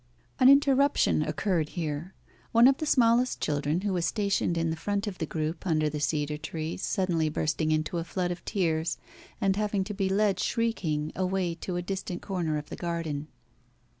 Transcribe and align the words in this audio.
An 0.39 0.49
interruption 0.49 1.21
occurred 1.21 1.69
here 1.77 2.15
one 2.53 2.67
of 2.67 2.77
the 2.79 2.87
smallest 2.87 3.39
children 3.39 3.81
who 3.81 3.93
was 3.93 4.03
stationed 4.03 4.57
in 4.57 4.71
the 4.71 4.75
front 4.75 5.05
of 5.05 5.19
the 5.19 5.27
group 5.27 5.67
under 5.67 5.91
the 5.91 5.99
cedar 5.99 6.39
tree 6.39 6.75
suddenly 6.75 7.29
bursting 7.29 7.71
into 7.71 7.99
a 7.99 8.03
flood 8.03 8.31
of 8.31 8.43
tears, 8.43 8.97
and 9.39 9.55
having 9.57 9.83
to 9.83 9.93
be 9.93 10.09
led, 10.09 10.39
shrieking, 10.39 11.11
away 11.15 11.53
to 11.53 11.75
a 11.75 11.83
distant 11.83 12.23
corner 12.23 12.57
of 12.57 12.69
the 12.69 12.75
garden. 12.75 13.27